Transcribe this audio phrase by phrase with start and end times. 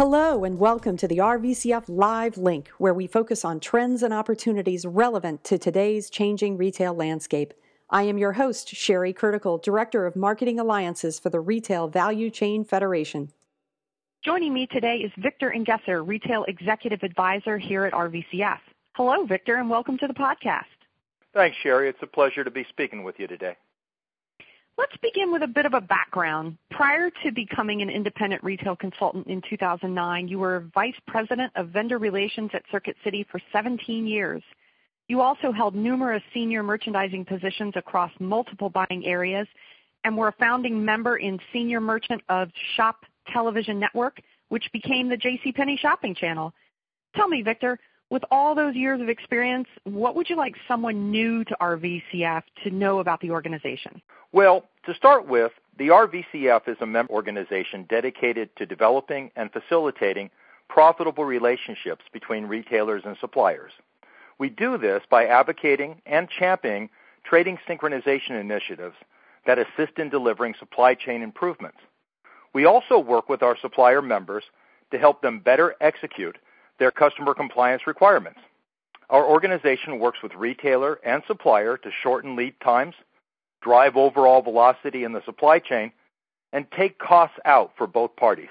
[0.00, 4.86] Hello, and welcome to the RVCF Live Link, where we focus on trends and opportunities
[4.86, 7.52] relevant to today's changing retail landscape.
[7.90, 12.64] I am your host, Sheri Kurdakul, Director of Marketing Alliances for the Retail Value Chain
[12.64, 13.30] Federation.
[14.24, 18.60] Joining me today is Victor Engesser, Retail Executive Advisor here at RVCF.
[18.94, 20.64] Hello, Victor, and welcome to the podcast.
[21.34, 21.90] Thanks, Sheri.
[21.90, 23.54] It's a pleasure to be speaking with you today.
[24.80, 26.56] Let's begin with a bit of a background.
[26.70, 31.98] Prior to becoming an independent retail consultant in 2009, you were Vice President of Vendor
[31.98, 34.42] Relations at Circuit City for 17 years.
[35.06, 39.46] You also held numerous senior merchandising positions across multiple buying areas
[40.04, 45.18] and were a founding member in Senior Merchant of Shop Television Network, which became the
[45.18, 46.54] JCPenney Shopping Channel.
[47.14, 47.78] Tell me, Victor,
[48.08, 52.70] with all those years of experience, what would you like someone new to RVCF to
[52.70, 54.00] know about the organization?
[54.32, 60.30] Well, to start with, the RVCF is a member organization dedicated to developing and facilitating
[60.68, 63.72] profitable relationships between retailers and suppliers.
[64.38, 66.90] We do this by advocating and championing
[67.24, 68.96] trading synchronization initiatives
[69.46, 71.78] that assist in delivering supply chain improvements.
[72.52, 74.44] We also work with our supplier members
[74.90, 76.38] to help them better execute
[76.78, 78.40] their customer compliance requirements.
[79.08, 82.94] Our organization works with retailer and supplier to shorten lead times,
[83.60, 85.92] drive overall velocity in the supply chain,
[86.52, 88.48] and take costs out for both parties.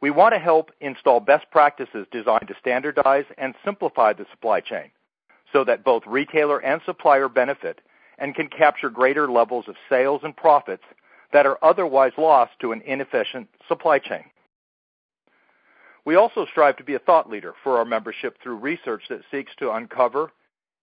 [0.00, 4.90] We want to help install best practices designed to standardize and simplify the supply chain
[5.52, 7.80] so that both retailer and supplier benefit
[8.18, 10.82] and can capture greater levels of sales and profits
[11.32, 14.24] that are otherwise lost to an inefficient supply chain.
[16.04, 19.52] We also strive to be a thought leader for our membership through research that seeks
[19.58, 20.32] to uncover,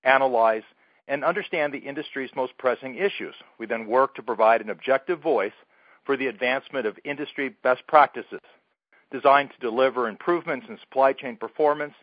[0.04, 0.64] analyze,
[1.10, 3.34] and understand the industry's most pressing issues.
[3.58, 5.52] We then work to provide an objective voice
[6.06, 8.40] for the advancement of industry best practices
[9.12, 11.96] designed to deliver improvements in supply chain performance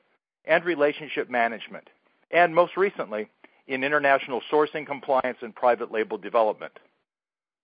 [0.44, 1.88] and relationship management,
[2.32, 3.28] and most recently,
[3.68, 6.72] in international sourcing compliance and private label development.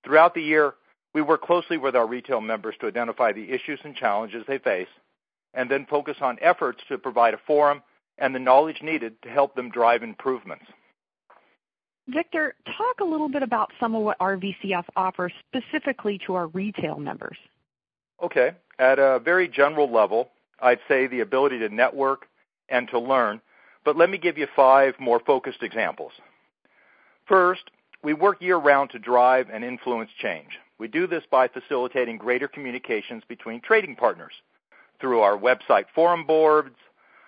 [0.04, 0.74] Throughout the year,
[1.12, 4.88] we work closely with our retail members to identify the issues and challenges they face
[5.54, 7.82] and then focus on efforts to provide a forum
[8.18, 10.64] and the knowledge needed to help them drive improvements.
[12.08, 16.98] Victor, talk a little bit about some of what RVCF offers specifically to our retail
[16.98, 17.36] members.
[18.22, 18.52] Okay.
[18.78, 20.30] At a very general level,
[20.60, 22.26] I'd say the ability to network
[22.68, 23.40] and to learn,
[23.84, 26.12] but let me give you five more focused examples.
[27.26, 27.70] First,
[28.02, 30.58] we work year round to drive and influence change.
[30.78, 34.32] We do this by facilitating greater communications between trading partners
[35.00, 36.74] through our website forum boards,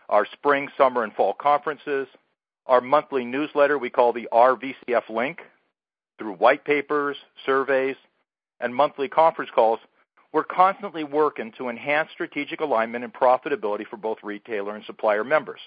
[0.08, 2.08] our spring, summer, and fall conferences,
[2.66, 5.40] our monthly newsletter we call the RVCF Link,
[6.18, 7.96] through white papers, surveys,
[8.60, 9.80] and monthly conference calls,
[10.32, 15.60] we're constantly working to enhance strategic alignment and profitability for both retailer and supplier members.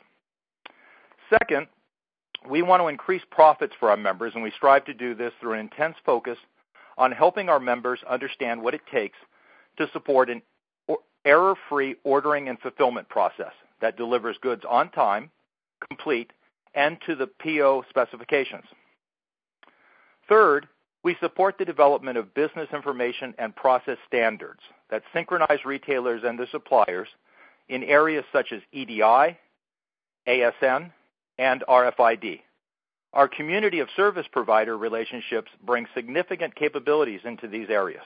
[1.30, 1.68] Second,
[2.50, 5.54] we want to increase profits for our members, and we strive to do this through
[5.54, 6.38] an intense focus
[6.98, 9.18] on helping our members understand what it takes
[9.78, 10.42] to support an
[11.26, 15.30] error-free ordering and fulfillment process that delivers goods on time,
[15.88, 16.32] complete,
[16.74, 18.66] and to the PO specifications.
[20.30, 20.68] Third,
[21.04, 26.48] we support the development of business information and process standards that synchronize retailers and their
[26.52, 27.08] suppliers
[27.70, 29.38] in areas such as EDI,
[30.28, 30.92] ASN,
[31.38, 32.42] and RFID.
[33.14, 38.04] Our community of service provider relationships bring significant capabilities into these areas.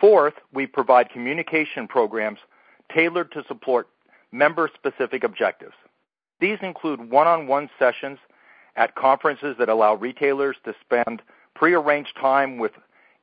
[0.00, 2.38] Fourth, we provide communication programs
[2.92, 3.88] tailored to support
[4.32, 5.74] member-specific objectives.
[6.42, 8.18] These include one-on-one sessions
[8.74, 11.22] at conferences that allow retailers to spend
[11.54, 12.72] prearranged time with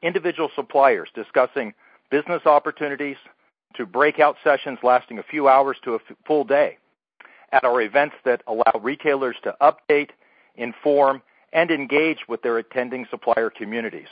[0.01, 1.73] individual suppliers discussing
[2.09, 3.17] business opportunities
[3.75, 6.77] to breakout sessions lasting a few hours to a full day
[7.51, 10.11] at our events that allow retailers to update,
[10.55, 14.07] inform, and engage with their attending supplier communities.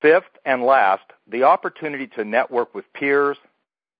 [0.00, 3.38] Fifth and last, the opportunity to network with peers,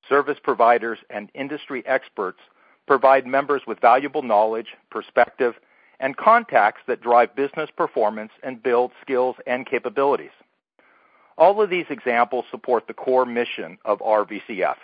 [0.09, 2.39] service providers, and industry experts
[2.89, 5.55] provide members with valuable knowledge, perspective,
[6.01, 10.31] and contacts that drive business performance and build skills and capabilities.
[11.37, 14.77] All of these examples support the core mission of RVCF,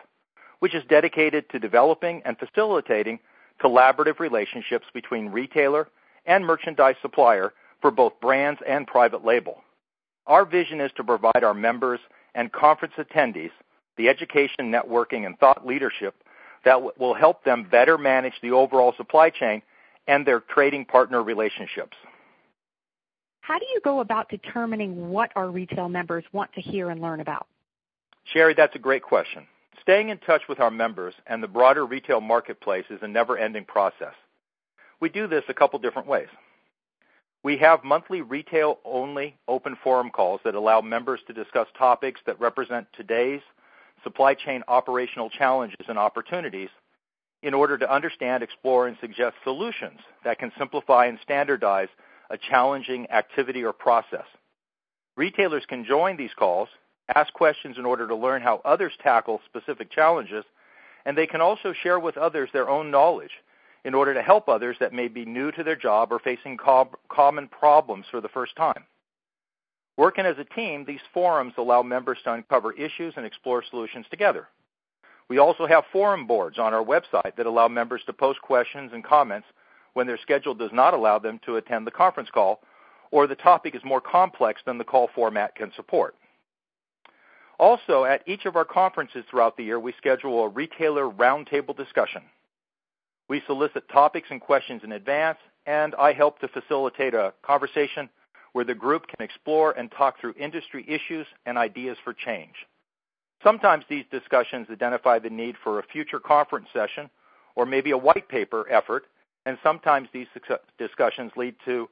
[0.61, 3.19] which is dedicated to developing and facilitating
[3.61, 5.89] collaborative relationships between retailer
[6.27, 9.63] and merchandise supplier for both brands and private label.
[10.27, 12.01] Our vision is to provide our members
[12.35, 13.51] and conference attendees
[13.97, 16.17] the education, networking, and thought leadership
[16.65, 19.63] that will help them better manage the overall supply chain
[20.07, 21.97] and their trading partner relationships.
[23.41, 27.21] How do you go about determining what our retail members want to hear and learn
[27.21, 27.47] about?
[28.35, 29.47] Sheri, that's a great question.
[29.83, 34.15] Staying in touch with our members and the broader retail marketplace is a never-ending process.
[34.99, 36.29] We do this a couple different ways.
[37.43, 42.87] We have monthly retail-only open forum calls that allow members to discuss topics that represent
[42.97, 43.43] today's
[44.05, 46.69] supply chain operational challenges and opportunities
[47.43, 51.89] in order to understand, explore, and suggest solutions that can simplify and standardize
[52.31, 54.25] a challenging activity or process.
[55.17, 56.69] Retailers can join these calls,
[57.15, 60.45] ask questions in order to learn how others tackle specific challenges,
[61.05, 63.31] and they can also share with others their own knowledge
[63.85, 66.91] in order to help others that may be new to their job or facing co-
[67.11, 68.85] common problems for the first time.
[69.97, 74.49] Working as a team, these forums allow members to uncover issues and explore solutions together.
[75.29, 79.05] We also have forum boards on our website that allow members to post questions and
[79.05, 79.47] comments
[79.95, 82.61] when their schedule does not allow them to attend the conference call
[83.11, 86.17] or the topic is more complex than the call format can support.
[87.59, 92.23] Also, at each of our conferences throughout the year, we schedule a retailer roundtable discussion.
[93.29, 98.11] We solicit topics and questions in advance, and I help to facilitate a conversation
[98.55, 102.55] where the group can explore and talk through industry issues and ideas for change.
[103.43, 107.11] Sometimes these discussions identify the need for a future conference session
[107.57, 109.05] or maybe a white paper effort,
[109.45, 110.29] and sometimes these
[110.79, 111.89] discussions lead to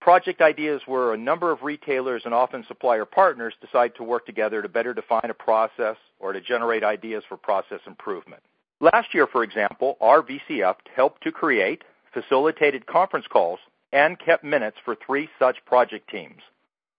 [0.00, 4.62] project ideas where a number of retailers and often supplier partners decide to work together
[4.62, 8.42] to better define a process or to generate ideas for process improvement.
[8.80, 13.58] Last year, for example, RVCF helped to create, facilitated conference calls,
[13.92, 16.42] and kept minutes for three such project teams.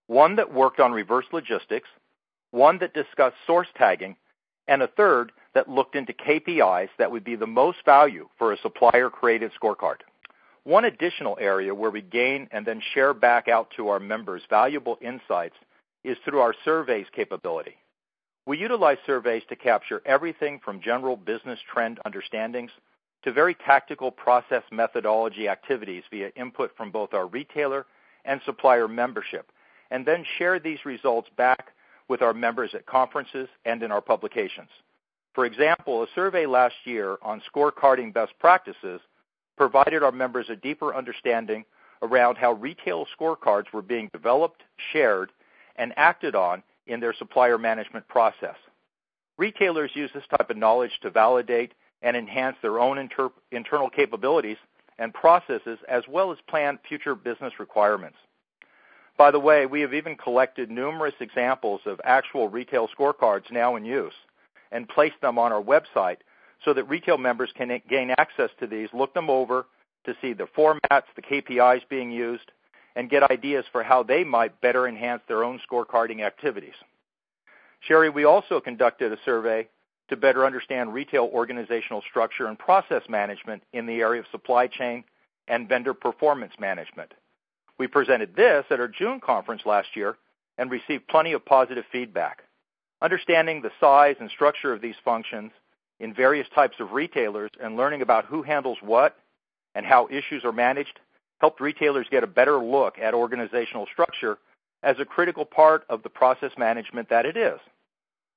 [0.08, 1.90] One that worked on reverse logistics,
[2.52, 4.16] one that discussed source tagging,
[4.68, 8.58] and a third that looked into KPIs that would be the most value for a
[8.58, 9.98] supplier created scorecard.
[10.64, 14.98] One additional area where we gain and then share back out to our members valuable
[15.02, 15.56] insights
[16.04, 17.76] is through our surveys capability.
[18.46, 22.72] We utilize surveys to capture everything from general business trend understandings
[23.24, 27.86] to very tactical process methodology activities via input from both our retailer
[28.26, 29.52] and supplier membership,
[29.92, 31.74] and then share these results back
[32.08, 34.70] with our members at conferences and in our publications.
[35.34, 39.00] For example, a survey last year on scorecarding best practices
[39.56, 41.64] provided our members a deeper understanding
[42.02, 45.32] around how retail scorecards were being developed, shared,
[45.76, 48.56] and acted on in their supplier management process.
[49.38, 54.58] Retailers use this type of knowledge to validate and enhance their own inter- internal capabilities
[55.00, 58.18] and processes as well as plan future business requirements.
[59.18, 63.86] By the way, we have even collected numerous examples of actual retail scorecards now in
[63.86, 64.14] use
[64.72, 66.18] and placed them on our website
[66.64, 69.66] so that retail members can gain access to these, look them over
[70.06, 72.52] to see the formats, the KPIs being used,
[72.96, 76.74] and get ideas for how they might better enhance their own scorecarding activities.
[77.88, 79.68] Sheri, we also conducted a survey
[80.12, 85.04] to better understand retail organizational structure and process management in the area of supply chain
[85.48, 87.14] and vendor performance management.
[87.80, 90.18] We presented this at our June conference last year
[90.58, 92.44] and received plenty of positive feedback.
[93.02, 95.52] Understanding the size and structure of these functions
[96.02, 99.18] in various types of retailers and learning about who handles what
[99.76, 101.00] and how issues are managed
[101.40, 104.38] helped retailers get a better look at organizational structure
[104.84, 107.60] as a critical part of the process management that it is.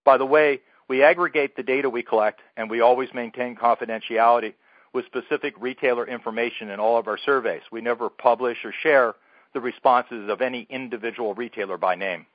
[0.05, 4.55] By the way, we aggregate the data we collect and we always maintain confidentiality
[4.93, 7.63] with specific retailer information in all of our surveys.
[7.73, 9.15] We never publish or share
[9.53, 12.27] the responses of any individual retailer by name.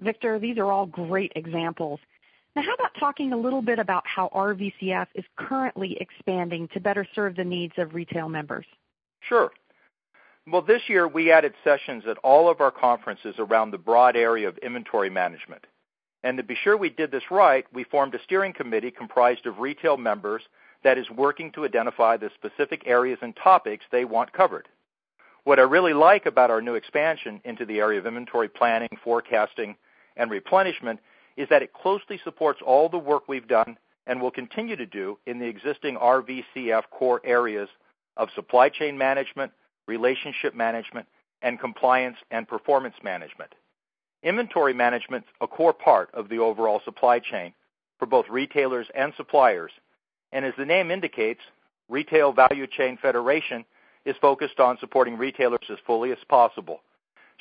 [0.00, 2.00] Victor, these are all great examples.
[2.56, 7.06] Now, how about talking a little bit about how RVCF is currently expanding to better
[7.14, 8.66] serve the needs of retail members?
[9.20, 9.52] Sure.
[10.50, 14.48] Well, this year we added sessions at all of our conferences around the broad area
[14.48, 15.64] of inventory management.
[16.22, 19.58] And to be sure we did this right, we formed a steering committee comprised of
[19.58, 20.42] retail members
[20.84, 24.68] that is working to identify the specific areas and topics they want covered.
[25.44, 29.76] What I really like about our new expansion into the area of inventory planning, forecasting,
[30.16, 31.00] and replenishment
[31.36, 35.18] is that it closely supports all the work we've done and will continue to do
[35.26, 37.68] in the existing RVCF core areas
[38.16, 39.52] of supply chain management,
[39.86, 41.06] relationship management,
[41.42, 43.54] and compliance and performance management.
[44.22, 47.54] Inventory management is a core part of the overall supply chain
[47.98, 49.72] for both retailers and suppliers.
[50.32, 51.40] And as the name indicates,
[51.88, 53.64] Retail Value Chain Federation
[54.04, 56.80] is focused on supporting retailers as fully as possible.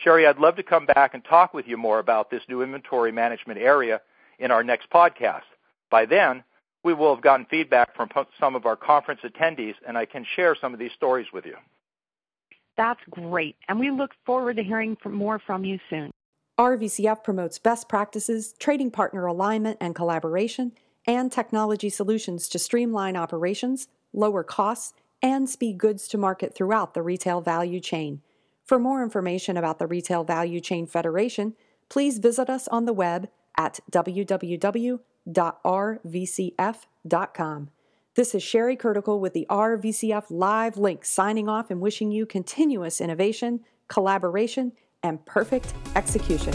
[0.03, 3.11] Sheri, I'd love to come back and talk with you more about this new inventory
[3.11, 4.01] management area
[4.39, 5.43] in our next podcast.
[5.91, 6.43] By then,
[6.83, 8.09] we will have gotten feedback from
[8.39, 11.55] some of our conference attendees, and I can share some of these stories with you.
[12.77, 16.11] That's great, and we look forward to hearing more from you soon.
[16.59, 20.73] RVCF promotes best practices, trading partner alignment and collaboration,
[21.07, 27.01] and technology solutions to streamline operations, lower costs, and speed goods to market throughout the
[27.01, 28.21] retail value chain.
[28.65, 31.55] For more information about the Retail Value Chain Federation,
[31.87, 34.89] please visit us on the web at www.rvcf.com.
[38.15, 42.99] This is Sheri Kurdakul with the RVCF Live Link signing off and wishing you continuous
[42.99, 44.73] innovation, collaboration,
[45.03, 46.53] and perfect execution.